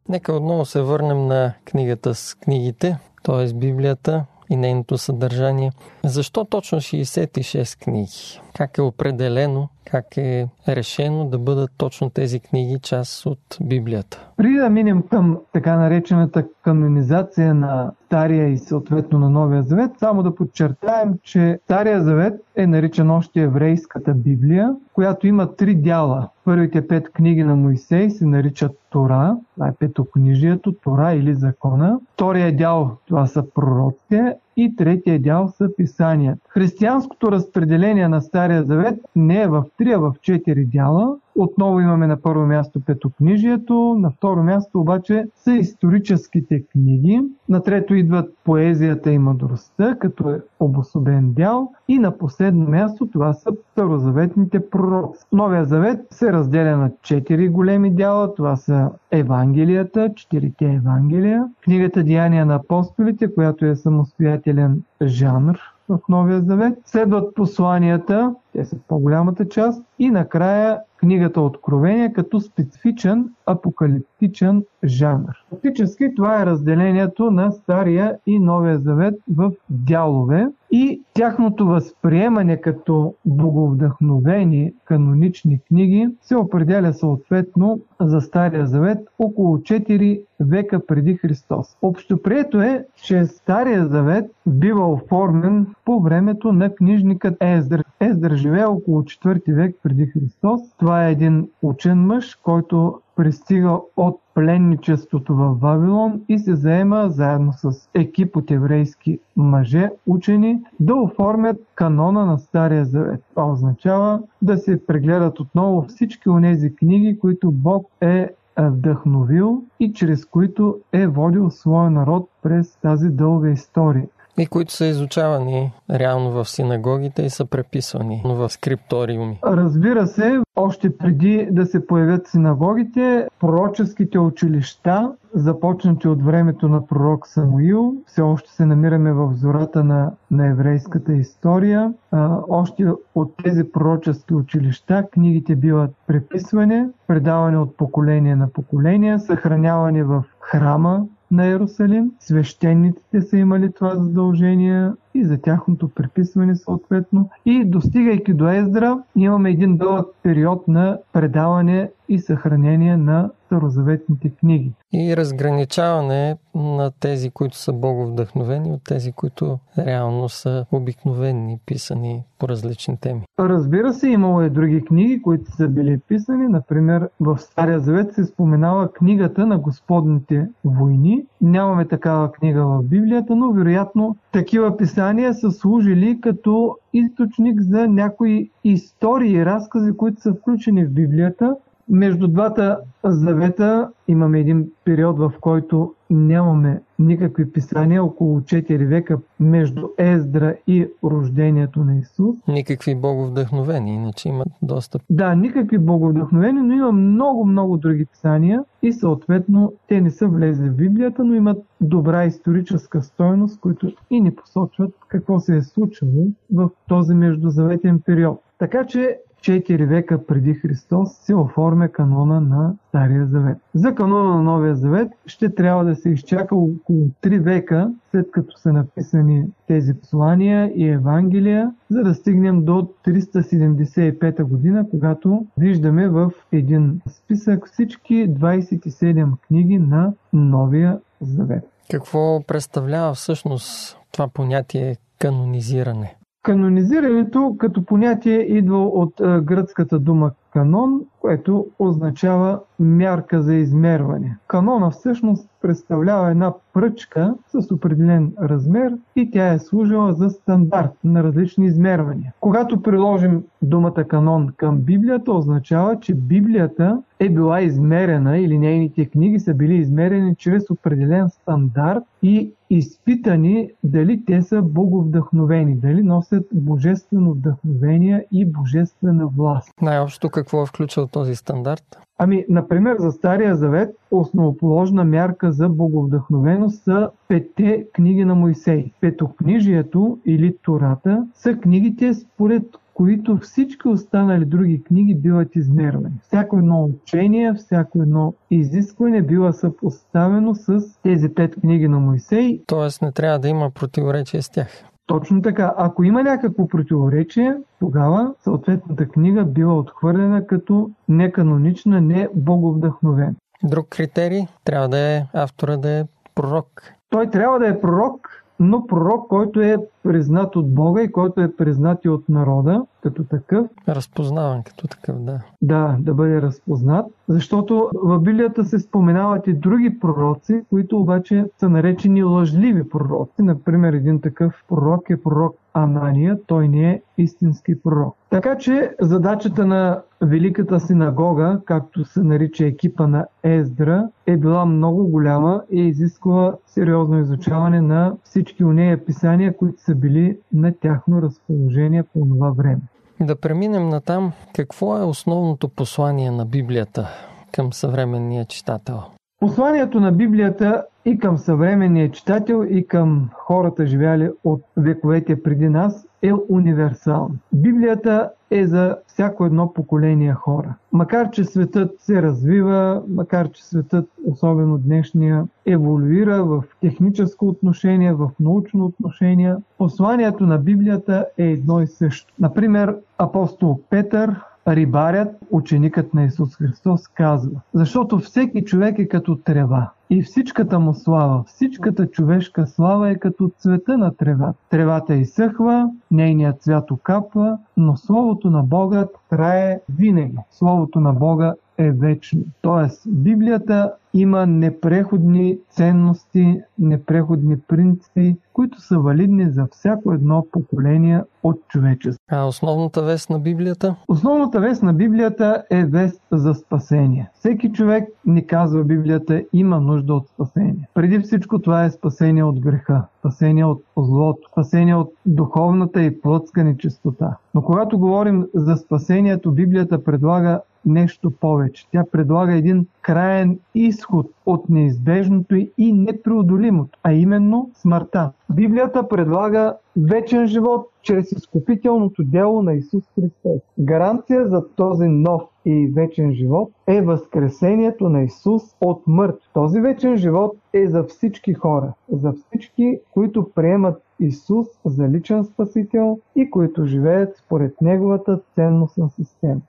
Нека 0.09 0.33
отново 0.33 0.65
се 0.65 0.81
върнем 0.81 1.27
на 1.27 1.53
книгата 1.65 2.15
с 2.15 2.35
книгите, 2.35 2.97
т.е. 3.23 3.53
Библията 3.53 4.25
и 4.49 4.55
нейното 4.55 4.97
съдържание. 4.97 5.71
Защо 6.03 6.45
точно 6.45 6.81
66 6.81 7.83
книги? 7.83 8.41
Как 8.53 8.77
е 8.77 8.81
определено 8.81 9.69
как 9.85 10.17
е 10.17 10.47
решено 10.67 11.25
да 11.25 11.39
бъдат 11.39 11.71
точно 11.77 12.09
тези 12.09 12.39
книги 12.39 12.79
част 12.81 13.25
от 13.25 13.57
Библията? 13.61 14.29
Преди 14.37 14.55
да 14.55 14.69
минем 14.69 15.03
към 15.09 15.37
така 15.53 15.77
наречената 15.77 16.45
канонизация 16.63 17.53
на 17.53 17.91
Стария 18.05 18.47
и 18.47 18.57
съответно 18.57 19.19
на 19.19 19.29
Новия 19.29 19.63
Завет, 19.63 19.91
само 19.99 20.23
да 20.23 20.35
подчертаем, 20.35 21.13
че 21.23 21.59
Стария 21.63 22.03
Завет 22.03 22.33
е 22.55 22.67
наричан 22.67 23.09
още 23.11 23.41
еврейската 23.41 24.13
Библия, 24.13 24.75
която 24.93 25.27
има 25.27 25.55
три 25.55 25.75
дяла. 25.75 26.29
Първите 26.45 26.87
пет 26.87 27.11
книги 27.11 27.43
на 27.43 27.55
Моисей 27.55 28.09
се 28.09 28.25
наричат 28.25 28.71
Тора, 28.89 29.37
това 29.53 29.67
е 29.67 29.73
петокнижието, 29.79 30.73
Тора 30.83 31.13
или 31.13 31.33
закона. 31.33 31.99
Втория 32.13 32.55
дял 32.55 32.97
това 33.07 33.25
са 33.25 33.43
пророците 33.53 34.35
и 34.57 34.75
третия 34.75 35.19
дял 35.19 35.47
са 35.47 35.69
писания. 35.77 36.37
Християнското 36.49 37.31
разпределение 37.31 38.07
на 38.07 38.21
Стария 38.21 38.63
Завет 38.63 38.99
не 39.15 39.41
е 39.41 39.47
в 39.47 39.65
три, 39.77 39.91
а 39.91 39.99
в 39.99 40.15
четири 40.21 40.65
дяла. 40.65 41.17
Отново 41.35 41.79
имаме 41.79 42.07
на 42.07 42.21
първо 42.21 42.45
място 42.45 42.81
петокнижието, 42.85 43.95
на 43.99 44.11
второ 44.11 44.43
място 44.43 44.79
обаче 44.79 45.27
са 45.35 45.53
историческите 45.53 46.63
книги, 46.65 47.21
на 47.49 47.63
трето 47.63 47.95
идват 47.95 48.33
поезията 48.43 49.11
и 49.11 49.19
мъдростта, 49.19 49.95
като 49.99 50.29
е 50.29 50.41
обособен 50.59 51.33
дял 51.33 51.71
и 51.87 51.99
на 51.99 52.17
последно 52.17 52.69
място 52.69 53.07
това 53.07 53.33
са 53.33 53.49
старозаветните 53.71 54.69
пророци. 54.69 55.25
Новия 55.31 55.65
завет 55.65 55.99
се 56.09 56.33
разделя 56.33 56.77
на 56.77 56.91
четири 57.01 57.49
големи 57.49 57.91
дяла, 57.91 58.35
това 58.35 58.55
са 58.55 58.89
Евангелията, 59.11 60.13
четирите 60.15 60.65
Евангелия, 60.65 61.47
книгата 61.63 62.03
Деяния 62.03 62.45
на 62.45 62.55
апостолите, 62.55 63.33
която 63.33 63.65
е 63.65 63.75
самостоятелен 63.75 64.83
жанр 65.01 65.59
в 65.89 65.99
Новия 66.09 66.41
Завет. 66.41 66.77
Следват 66.85 67.35
посланията, 67.35 68.35
те 68.53 68.65
са 68.65 68.77
по-голямата 68.87 69.49
част. 69.49 69.83
И 69.99 70.09
накрая 70.09 70.79
книгата 71.05 71.41
Откровение 71.41 72.13
като 72.13 72.39
специфичен 72.39 73.29
апокалиптичен 73.45 74.63
жанр. 74.83 75.45
Фактически 75.49 76.15
това 76.15 76.41
е 76.41 76.45
разделението 76.45 77.31
на 77.31 77.51
Стария 77.51 78.17
и 78.25 78.39
Новия 78.39 78.79
Завет 78.79 79.15
в 79.35 79.51
дялове 79.69 80.47
и 80.71 81.01
тяхното 81.13 81.65
възприемане 81.65 82.61
като 82.61 83.13
боговдъхновени 83.25 84.73
канонични 84.85 85.59
книги 85.67 86.09
се 86.21 86.35
определя 86.35 86.93
съответно 86.93 87.79
за 88.01 88.21
Стария 88.21 88.67
Завет 88.67 88.97
около 89.19 89.57
4 89.57 90.21
века 90.39 90.85
преди 90.85 91.15
Христос. 91.15 91.77
Общоприето 91.81 92.61
е, 92.61 92.85
че 92.95 93.25
Стария 93.25 93.87
Завет 93.87 94.25
бива 94.45 94.91
оформен 94.91 95.67
по 95.85 95.99
времето 96.01 96.51
на 96.53 96.75
книжникът 96.75 97.37
Ездър. 97.39 97.83
Ездър 97.99 98.35
живее 98.35 98.65
около 98.65 99.01
4 99.01 99.53
век 99.53 99.75
преди 99.83 100.05
Христос. 100.05 100.61
Това 100.77 100.94
е 101.03 101.11
един 101.11 101.49
учен 101.61 102.05
мъж, 102.05 102.35
който 102.35 102.99
пристига 103.15 103.79
от 103.97 104.19
пленничеството 104.33 105.35
в 105.35 105.57
Вавилон 105.61 106.21
и 106.29 106.39
се 106.39 106.55
заема 106.55 107.09
заедно 107.09 107.53
с 107.53 107.89
екип 107.93 108.35
от 108.35 108.51
еврейски 108.51 109.19
мъже, 109.35 109.89
учени, 110.07 110.63
да 110.79 110.95
оформят 110.95 111.57
канона 111.75 112.25
на 112.25 112.39
Стария 112.39 112.85
Завет. 112.85 113.23
Това 113.29 113.51
означава 113.51 114.21
да 114.41 114.57
се 114.57 114.85
прегледат 114.85 115.39
отново 115.39 115.85
всички 115.87 116.29
от 116.29 116.41
тези 116.41 116.75
книги, 116.75 117.19
които 117.19 117.51
Бог 117.51 117.87
е 118.01 118.29
вдъхновил 118.57 119.63
и 119.79 119.93
чрез 119.93 120.25
които 120.25 120.77
е 120.93 121.07
водил 121.07 121.49
своя 121.49 121.89
народ 121.89 122.29
през 122.43 122.75
тази 122.75 123.09
дълга 123.09 123.49
история. 123.49 124.07
И 124.37 124.47
които 124.47 124.73
са 124.73 124.85
изучавани 124.85 125.71
реално 125.91 126.31
в 126.31 126.49
синагогите 126.49 127.21
и 127.21 127.29
са 127.29 127.45
преписвани 127.45 128.21
в 128.25 128.49
скрипториуми. 128.49 129.39
Разбира 129.45 130.07
се, 130.07 130.39
още 130.55 130.97
преди 130.97 131.47
да 131.51 131.65
се 131.65 131.87
появят 131.87 132.27
синагогите, 132.27 133.27
пророческите 133.39 134.19
училища, 134.19 135.11
започнати 135.33 136.07
от 136.07 136.23
времето 136.23 136.67
на 136.67 136.87
пророк 136.87 137.27
Самуил, 137.27 137.93
все 138.07 138.21
още 138.21 138.51
се 138.51 138.65
намираме 138.65 139.13
в 139.13 139.33
зората 139.33 139.83
на, 139.83 140.11
на 140.31 140.47
еврейската 140.47 141.13
история. 141.13 141.93
А, 142.11 142.39
още 142.49 142.85
от 143.15 143.33
тези 143.43 143.71
пророчески 143.71 144.33
училища 144.33 145.03
книгите 145.11 145.55
биват 145.55 145.91
преписвани, 146.07 146.85
предавани 147.07 147.57
от 147.57 147.77
поколение 147.77 148.35
на 148.35 148.47
поколение, 148.47 149.19
съхранявани 149.19 150.03
в 150.03 150.23
храма 150.39 151.05
на 151.35 151.47
Иерусалим. 151.47 152.11
Свещениците 152.19 153.21
са 153.21 153.37
имали 153.37 153.71
това 153.71 153.95
задължение 153.95 154.91
и 155.13 155.25
за 155.25 155.41
тяхното 155.41 155.89
приписване 155.89 156.55
съответно. 156.55 157.29
И 157.45 157.65
достигайки 157.65 158.33
до 158.33 158.49
Ездра, 158.49 159.03
имаме 159.15 159.49
един 159.49 159.77
дълъг 159.77 160.07
период 160.23 160.67
на 160.67 160.97
предаване 161.13 161.89
и 162.09 162.19
съхранение 162.19 162.97
на 162.97 163.29
старозаветните 163.45 164.29
книги. 164.29 164.71
И 164.93 165.17
разграничаване 165.17 166.37
на 166.55 166.91
тези, 166.99 167.29
които 167.29 167.57
са 167.57 167.73
боговдъхновени, 167.73 168.71
от 168.71 168.83
тези, 168.83 169.11
които 169.11 169.59
реално 169.77 170.29
са 170.29 170.65
обикновени, 170.71 171.59
писани 171.65 172.23
по 172.39 172.49
различни 172.49 172.97
теми. 172.97 173.21
Разбира 173.39 173.93
се, 173.93 174.07
имало 174.07 174.41
и 174.41 174.49
други 174.49 174.85
книги, 174.85 175.21
които 175.21 175.51
са 175.51 175.67
били 175.67 175.99
писани. 176.07 176.47
Например, 176.47 177.09
в 177.19 177.37
Стария 177.37 177.79
Завет 177.79 178.13
се 178.13 178.25
споменава 178.25 178.93
книгата 178.93 179.45
на 179.45 179.57
Господните 179.57 180.47
войни. 180.65 181.25
Нямаме 181.41 181.85
такава 181.85 182.31
книга 182.31 182.65
в 182.65 182.83
Библията, 182.83 183.35
но 183.35 183.51
вероятно 183.51 184.15
такива 184.31 184.77
писания 184.77 185.33
са 185.33 185.51
служили 185.51 186.21
като 186.21 186.77
източник 186.93 187.61
за 187.61 187.87
някои 187.87 188.49
истории 188.63 189.31
и 189.31 189.45
разкази, 189.45 189.97
които 189.97 190.21
са 190.21 190.33
включени 190.33 190.85
в 190.85 190.91
Библията. 190.91 191.55
Между 191.89 192.27
двата 192.27 192.79
завета 193.03 193.89
имаме 194.07 194.39
един 194.39 194.71
период, 194.85 195.17
в 195.17 195.33
който 195.41 195.93
нямаме 196.09 196.81
никакви 196.99 197.51
писания, 197.51 198.03
около 198.03 198.39
4 198.39 198.85
века 198.85 199.19
между 199.39 199.87
Ездра 199.97 200.55
и 200.67 200.87
рождението 201.03 201.83
на 201.83 201.97
Исус. 201.97 202.35
Никакви 202.47 202.95
боговдъхновени, 202.95 203.95
иначе 203.95 204.29
имат 204.29 204.47
доста. 204.61 204.99
Да, 205.09 205.35
никакви 205.35 205.77
боговдъхновени, 205.77 206.61
но 206.61 206.73
има 206.73 206.91
много, 206.91 207.45
много 207.45 207.77
други 207.77 208.05
писания 208.05 208.63
и 208.81 208.93
съответно 208.93 209.73
те 209.87 210.01
не 210.01 210.11
са 210.11 210.27
влезли 210.27 210.69
в 210.69 210.75
Библията, 210.75 211.23
но 211.23 211.33
имат 211.33 211.63
добра 211.81 212.25
историческа 212.25 213.01
стойност, 213.01 213.59
които 213.59 213.91
и 214.09 214.21
ни 214.21 214.35
посочват 214.35 214.91
какво 215.07 215.39
се 215.39 215.55
е 215.57 215.61
случило 215.61 216.27
в 216.53 216.69
този 216.87 217.13
междузаветен 217.13 218.01
период. 218.05 218.41
Така 218.59 218.85
че 218.85 219.17
4 219.45 219.85
века 219.85 220.25
преди 220.25 220.53
Христос 220.53 221.09
се 221.21 221.35
оформя 221.35 221.89
канона 221.89 222.41
на 222.41 222.73
Стария 222.89 223.25
Завет. 223.25 223.57
За 223.73 223.95
канона 223.95 224.35
на 224.35 224.43
Новия 224.43 224.75
Завет 224.75 225.11
ще 225.25 225.55
трябва 225.55 225.85
да 225.85 225.95
се 225.95 226.09
изчака 226.09 226.55
около 226.55 227.09
3 227.23 227.39
века 227.39 227.91
след 228.11 228.31
като 228.31 228.57
са 228.57 228.73
написани 228.73 229.45
тези 229.67 229.93
послания 229.93 230.71
и 230.75 230.87
Евангелия, 230.87 231.71
за 231.89 232.03
да 232.03 232.13
стигнем 232.13 232.65
до 232.65 232.89
375 233.07 234.43
година, 234.43 234.89
когато 234.89 235.45
виждаме 235.57 236.09
в 236.09 236.31
един 236.51 237.01
списък 237.09 237.69
всички 237.71 238.29
27 238.29 239.31
книги 239.47 239.77
на 239.77 240.13
Новия 240.33 240.99
Завет. 241.21 241.63
Какво 241.91 242.43
представлява 242.47 243.13
всъщност 243.13 243.97
това 244.11 244.27
понятие 244.27 244.97
канонизиране? 245.19 246.15
Канонизирането 246.45 247.55
като 247.59 247.85
понятие 247.85 248.39
идва 248.57 248.83
от 248.87 249.13
гръцката 249.19 249.99
дума 249.99 250.31
канон, 250.53 251.01
което 251.19 251.67
означава 251.79 252.59
мярка 252.79 253.41
за 253.41 253.55
измерване. 253.55 254.37
Канона 254.47 254.91
всъщност 254.91 255.49
представлява 255.61 256.31
една 256.31 256.53
пръчка 256.73 257.35
с 257.47 257.71
определен 257.71 258.33
размер 258.41 258.93
и 259.15 259.31
тя 259.31 259.53
е 259.53 259.59
служила 259.59 260.13
за 260.13 260.29
стандарт 260.29 260.91
на 261.03 261.23
различни 261.23 261.65
измервания. 261.65 262.33
Когато 262.39 262.81
приложим 262.81 263.43
думата 263.61 264.03
канон 264.07 264.53
към 264.57 264.77
Библията, 264.77 265.31
означава, 265.31 265.99
че 265.99 266.15
Библията 266.15 267.01
е 267.19 267.29
била 267.29 267.61
измерена 267.61 268.37
или 268.37 268.57
нейните 268.57 269.05
книги 269.05 269.39
са 269.39 269.53
били 269.53 269.75
измерени 269.75 270.35
чрез 270.35 270.69
определен 270.69 271.29
стандарт 271.29 272.03
и 272.21 272.51
изпитани 272.69 273.69
дали 273.83 274.25
те 274.25 274.41
са 274.41 274.61
боговдъхновени, 274.61 275.75
дали 275.75 276.03
носят 276.03 276.47
божествено 276.51 277.31
вдъхновение 277.31 278.25
и 278.31 278.45
божествена 278.45 279.27
власт. 279.27 279.73
Най-общо 279.81 280.29
какво 280.29 280.63
е 280.63 280.65
включил 280.65 281.07
този 281.07 281.35
стандарт? 281.35 281.99
Ами, 282.17 282.45
например, 282.49 282.95
за 282.99 283.11
Стария 283.11 283.55
Завет 283.55 283.95
основоположна 284.11 285.03
мярка 285.03 285.51
за 285.51 285.69
боговдъхновеност 285.69 286.83
са 286.83 287.09
петте 287.27 287.85
книги 287.93 288.25
на 288.25 288.35
Моисей. 288.35 288.91
Петокнижието 289.01 290.19
или 290.25 290.57
Тората 290.63 291.27
са 291.33 291.53
книгите, 291.53 292.13
според 292.13 292.63
които 292.93 293.37
всички 293.37 293.87
останали 293.87 294.45
други 294.45 294.83
книги 294.83 295.15
биват 295.15 295.55
измервани. 295.55 296.15
Всяко 296.23 296.57
едно 296.57 296.83
учение, 296.83 297.53
всяко 297.53 298.01
едно 298.01 298.33
изискване 298.51 299.21
бива 299.21 299.53
съпоставено 299.53 300.55
с 300.55 300.81
тези 301.03 301.29
пет 301.29 301.55
книги 301.61 301.87
на 301.87 301.99
Моисей. 301.99 302.61
Тоест 302.67 303.01
не 303.01 303.11
трябва 303.11 303.39
да 303.39 303.47
има 303.47 303.69
противоречие 303.69 304.41
с 304.41 304.49
тях. 304.49 304.85
Точно 305.07 305.41
така. 305.41 305.73
Ако 305.77 306.03
има 306.03 306.23
някакво 306.23 306.67
противоречие, 306.67 307.55
тогава 307.79 308.33
съответната 308.43 309.07
книга 309.07 309.43
бива 309.43 309.73
отхвърлена 309.73 310.47
като 310.47 310.89
неканонична, 311.09 312.01
не 312.01 312.29
боговдъхновена. 312.35 313.33
Друг 313.63 313.87
критерий 313.89 314.41
трябва 314.63 314.89
да 314.89 314.97
е 314.99 315.23
автора 315.33 315.77
да 315.77 315.89
е 315.89 316.03
пророк. 316.35 316.81
Той 317.09 317.29
трябва 317.29 317.59
да 317.59 317.67
е 317.67 317.81
пророк, 317.81 318.43
но 318.59 318.87
пророк, 318.87 319.27
който 319.27 319.61
е 319.61 319.77
признат 320.05 320.55
от 320.55 320.73
Бога 320.73 321.01
и 321.01 321.11
който 321.11 321.41
е 321.41 321.55
признат 321.55 322.05
и 322.05 322.09
от 322.09 322.29
народа, 322.29 322.85
като 323.03 323.23
такъв, 323.23 323.67
Разпознаван 323.87 324.63
като 324.63 324.87
такъв, 324.87 325.19
да. 325.19 325.39
да, 325.61 325.97
да 325.99 326.13
бъде 326.13 326.41
разпознат, 326.41 327.05
защото 327.27 327.89
в 328.03 328.19
Библията 328.19 328.65
се 328.65 328.79
споменават 328.79 329.47
и 329.47 329.53
други 329.53 329.99
пророци, 329.99 330.61
които 330.69 330.99
обаче 330.99 331.45
са 331.57 331.69
наречени 331.69 332.23
лъжливи 332.23 332.89
пророци. 332.89 333.41
Например, 333.41 333.93
един 333.93 334.21
такъв 334.21 334.63
пророк 334.69 335.09
е 335.09 335.23
пророк 335.23 335.55
Анания, 335.73 336.39
той 336.47 336.67
не 336.67 336.91
е 336.91 337.01
истински 337.17 337.81
пророк. 337.81 338.15
Така 338.29 338.57
че 338.57 338.95
задачата 339.01 339.65
на 339.65 340.01
Великата 340.21 340.79
синагога, 340.79 341.61
както 341.65 342.05
се 342.05 342.23
нарича 342.23 342.65
екипа 342.65 343.07
на 343.07 343.25
Ездра, 343.43 344.07
е 344.25 344.37
била 344.37 344.65
много 344.65 345.07
голяма 345.07 345.63
и 345.71 345.81
изисква 345.81 346.55
сериозно 346.67 347.19
изучаване 347.19 347.81
на 347.81 348.15
всички 348.23 348.63
нея 348.63 349.05
писания, 349.05 349.57
които 349.57 349.81
са 349.81 349.94
били 349.95 350.37
на 350.53 350.73
тяхно 350.73 351.21
разположение 351.21 352.03
по 352.03 352.19
това 352.19 352.51
време. 352.51 352.81
Да 353.21 353.39
преминем 353.39 353.89
на 353.89 354.01
там, 354.01 354.31
какво 354.55 354.97
е 354.97 355.05
основното 355.05 355.69
послание 355.69 356.31
на 356.31 356.45
Библията 356.45 357.09
към 357.51 357.73
съвременния 357.73 358.45
читател? 358.45 358.99
Посланието 359.39 359.99
на 359.99 360.11
Библията 360.11 360.85
и 361.05 361.19
към 361.19 361.37
съвременния 361.37 362.11
читател, 362.11 362.65
и 362.69 362.87
към 362.87 363.29
хората, 363.33 363.85
живяли 363.85 364.29
от 364.43 364.61
вековете 364.77 365.43
преди 365.43 365.69
нас, 365.69 366.07
е 366.27 366.33
универсално. 366.49 367.35
Библията 367.53 368.29
е 368.51 368.67
за 368.67 368.97
всяко 369.07 369.45
едно 369.45 369.73
поколение 369.73 370.33
хора. 370.33 370.73
Макар, 370.91 371.29
че 371.29 371.43
светът 371.43 371.91
се 371.99 372.21
развива, 372.21 373.03
макар, 373.07 373.51
че 373.51 373.65
светът, 373.65 374.09
особено 374.25 374.77
днешния, 374.77 375.47
еволюира 375.65 376.43
в 376.43 376.63
техническо 376.81 377.47
отношение, 377.47 378.13
в 378.13 378.31
научно 378.39 378.85
отношение, 378.85 379.55
посланието 379.77 380.45
на 380.45 380.57
Библията 380.57 381.25
е 381.37 381.45
едно 381.45 381.81
и 381.81 381.87
също. 381.87 382.33
Например, 382.39 382.95
апостол 383.17 383.79
Петър 383.89 384.41
рибарят, 384.67 385.35
ученикът 385.51 386.13
на 386.13 386.23
Исус 386.23 386.55
Христос, 386.55 387.07
казва, 387.07 387.61
защото 387.73 388.19
всеки 388.19 388.65
човек 388.65 388.99
е 388.99 389.07
като 389.07 389.35
трева. 389.35 389.91
И 390.09 390.21
всичката 390.21 390.79
му 390.79 390.93
слава, 390.93 391.43
всичката 391.47 392.07
човешка 392.07 392.67
слава 392.67 393.09
е 393.09 393.15
като 393.15 393.51
цвета 393.57 393.97
на 393.97 394.15
тревата. 394.15 394.59
Тревата 394.69 395.15
изсъхва, 395.15 395.89
нейният 396.11 396.61
цвят 396.61 396.91
окапва, 396.91 397.57
но 397.77 397.97
Словото 397.97 398.49
на 398.49 398.63
Бога 398.63 399.07
трае 399.29 399.79
винаги. 399.97 400.37
Словото 400.51 400.99
на 400.99 401.13
Бога 401.13 401.53
е 401.77 401.91
вечно. 401.91 402.39
Тоест, 402.61 403.03
Библията 403.07 403.93
има 404.15 404.45
непреходни 404.45 405.57
ценности, 405.69 406.61
непреходни 406.79 407.59
принципи, 407.59 408.37
които 408.53 408.81
са 408.81 408.99
валидни 408.99 409.49
за 409.49 409.67
всяко 409.71 410.13
едно 410.13 410.47
поколение 410.51 411.21
от 411.43 411.67
човечество. 411.67 412.23
А 412.31 412.45
основната 412.45 413.03
вест 413.03 413.29
на 413.29 413.39
Библията? 413.39 413.95
Основната 414.07 414.59
вест 414.59 414.83
на 414.83 414.93
Библията 414.93 415.63
е 415.71 415.85
вест 415.85 416.21
за 416.31 416.53
спасение. 416.53 417.29
Всеки 417.33 417.71
човек, 417.71 418.09
ни 418.25 418.47
казва 418.47 418.83
Библията, 418.83 419.41
има 419.53 419.79
нужда 419.79 420.13
от 420.13 420.27
спасение. 420.27 420.89
Преди 420.93 421.19
всичко 421.19 421.61
това 421.61 421.85
е 421.85 421.91
спасение 421.91 422.43
от 422.43 422.59
греха, 422.59 423.03
спасение 423.19 423.65
от 423.65 423.83
злото, 423.97 424.49
спасение 424.51 424.95
от 424.95 425.13
духовната 425.25 426.01
и 426.01 426.21
плътска 426.21 426.63
нечистота. 426.63 427.37
Но 427.53 427.61
когато 427.61 427.99
говорим 427.99 428.47
за 428.53 428.75
спасението, 428.75 429.51
Библията 429.51 430.03
предлага 430.03 430.61
нещо 430.85 431.31
повече. 431.31 431.87
Тя 431.91 432.03
предлага 432.11 432.55
един 432.55 432.87
краен 433.01 433.59
изход 433.75 434.27
от 434.45 434.69
неизбежното 434.69 435.55
и 435.77 435.93
непреодолимото, 435.93 436.99
а 437.03 437.13
именно 437.13 437.69
смъртта. 437.73 438.31
Библията 438.49 439.07
предлага 439.07 439.77
вечен 439.97 440.47
живот 440.47 440.89
чрез 441.01 441.31
изкупителното 441.31 442.23
дело 442.23 442.61
на 442.61 442.73
Исус 442.73 443.03
Христос. 443.15 443.61
Гаранция 443.79 444.47
за 444.47 444.67
този 444.75 445.07
нов 445.07 445.41
и 445.65 445.91
вечен 445.95 446.33
живот 446.33 446.71
е 446.87 447.01
възкресението 447.01 448.09
на 448.09 448.23
Исус 448.23 448.63
от 448.81 449.03
мъртв. 449.07 449.49
Този 449.53 449.81
вечен 449.81 450.17
живот 450.17 450.57
е 450.73 450.87
за 450.87 451.03
всички 451.03 451.53
хора, 451.53 451.93
за 452.11 452.33
всички, 452.33 452.99
които 453.13 453.49
приемат 453.55 454.01
Исус 454.19 454.67
за 454.85 455.09
личен 455.09 455.43
спасител 455.43 456.19
и 456.35 456.49
които 456.49 456.85
живеят 456.85 457.37
според 457.37 457.81
Неговата 457.81 458.39
ценностна 458.55 459.09
система. 459.09 459.61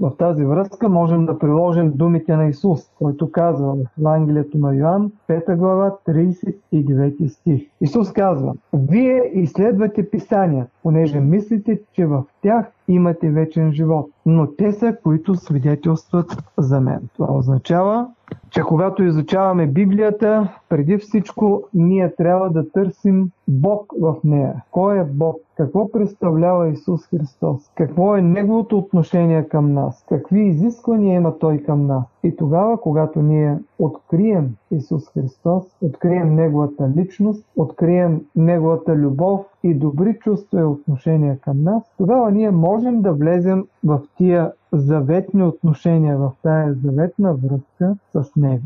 В 0.00 0.12
тази 0.18 0.44
връзка 0.44 0.88
можем 0.88 1.26
да 1.26 1.38
приложим 1.38 1.92
думите 1.94 2.36
на 2.36 2.48
Исус, 2.48 2.90
който 2.98 3.32
казва 3.32 3.74
в 3.74 4.00
Евангелието 4.00 4.58
на 4.58 4.74
Йоанн, 4.74 5.12
5 5.28 5.56
глава, 5.56 5.96
39 6.08 7.28
стих. 7.28 7.62
Исус 7.80 8.12
казва, 8.12 8.54
Вие 8.72 9.30
изследвате 9.34 10.10
Писания, 10.10 10.66
понеже 10.82 11.20
мислите, 11.20 11.80
че 11.92 12.06
в 12.06 12.24
тях 12.42 12.66
имате 12.88 13.30
вечен 13.30 13.72
живот, 13.72 14.10
но 14.26 14.46
те 14.46 14.72
са, 14.72 14.96
които 15.02 15.34
свидетелстват 15.34 16.36
за 16.58 16.80
мен. 16.80 17.08
Това 17.16 17.34
означава, 17.34 18.08
че 18.50 18.62
когато 18.62 19.04
изучаваме 19.04 19.66
Библията, 19.66 20.48
преди 20.68 20.96
всичко 20.98 21.62
ние 21.74 22.14
трябва 22.14 22.50
да 22.50 22.70
търсим 22.72 23.30
Бог 23.48 23.92
в 24.00 24.16
нея. 24.24 24.54
Кой 24.70 25.00
е 25.00 25.04
Бог? 25.04 25.36
Какво 25.56 25.92
представлява 25.92 26.68
Исус 26.68 27.06
Христос? 27.06 27.70
Какво 27.74 28.16
е 28.16 28.22
Неговото 28.22 28.78
отношение 28.78 29.48
към 29.48 29.72
нас? 29.72 30.04
Какви 30.08 30.40
изисквания 30.40 31.16
има 31.16 31.38
Той 31.38 31.58
към 31.58 31.86
нас? 31.86 32.04
И 32.22 32.36
тогава, 32.36 32.80
когато 32.80 33.22
ние 33.22 33.58
открием 33.78 34.54
Исус 34.70 35.08
Христос, 35.14 35.64
открием 35.82 36.34
Неговата 36.34 36.92
личност, 36.96 37.44
открием 37.56 38.26
Неговата 38.36 38.94
любов 38.94 39.40
и 39.62 39.74
добри 39.74 40.18
чувства 40.18 40.60
и 40.60 40.64
отношения 40.64 41.38
към 41.38 41.62
нас, 41.62 41.82
тогава 41.98 42.30
ние 42.30 42.50
можем 42.50 43.02
да 43.02 43.12
влезем 43.12 43.66
в 43.84 44.00
тия 44.16 44.52
заветни 44.72 45.42
отношения, 45.42 46.18
в 46.18 46.32
тая 46.42 46.74
заветна 46.74 47.34
връзка 47.34 47.96
с 48.12 48.36
Него. 48.36 48.62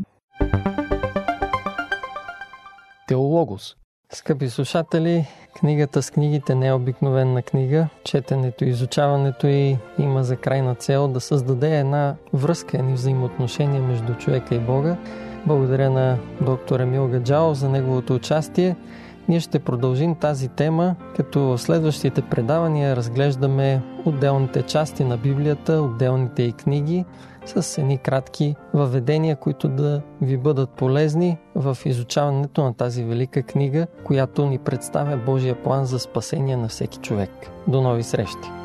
Теологос. 3.07 3.75
Скъпи 4.13 4.49
слушатели, 4.49 5.27
книгата 5.59 6.01
с 6.01 6.11
книгите 6.11 6.55
не 6.55 6.67
е 6.67 6.73
обикновена 6.73 7.41
книга. 7.41 7.87
Четенето 8.03 8.65
и 8.65 8.69
изучаването 8.69 9.47
й 9.47 9.77
има 9.99 10.23
за 10.23 10.37
крайна 10.37 10.75
цел 10.75 11.07
да 11.07 11.19
създаде 11.19 11.79
една 11.79 12.15
връзка, 12.33 12.77
едни 12.77 12.93
взаимоотношения 12.93 13.81
между 13.81 14.13
човека 14.13 14.55
и 14.55 14.59
Бога. 14.59 14.97
Благодаря 15.47 15.89
на 15.89 16.17
доктор 16.41 16.79
Емил 16.79 17.07
Гаджао 17.07 17.53
за 17.53 17.69
неговото 17.69 18.15
участие. 18.15 18.75
Ние 19.27 19.39
ще 19.39 19.59
продължим 19.59 20.15
тази 20.15 20.47
тема, 20.47 20.95
като 21.15 21.39
в 21.41 21.57
следващите 21.57 22.21
предавания 22.21 22.95
разглеждаме 22.95 23.81
отделните 24.05 24.61
части 24.61 25.03
на 25.03 25.17
Библията, 25.17 25.73
отделните 25.73 26.43
и 26.43 26.51
книги, 26.51 27.05
с 27.45 27.77
едни 27.77 27.97
кратки 27.97 28.55
въведения, 28.73 29.35
които 29.35 29.67
да 29.67 30.01
ви 30.21 30.37
бъдат 30.37 30.69
полезни 30.69 31.37
в 31.55 31.77
изучаването 31.85 32.63
на 32.63 32.73
тази 32.73 33.03
велика 33.03 33.43
книга, 33.43 33.87
която 34.03 34.45
ни 34.45 34.57
представя 34.57 35.17
Божия 35.17 35.63
план 35.63 35.85
за 35.85 35.99
спасение 35.99 36.57
на 36.57 36.67
всеки 36.67 36.97
човек. 36.97 37.31
До 37.67 37.81
нови 37.81 38.03
срещи! 38.03 38.64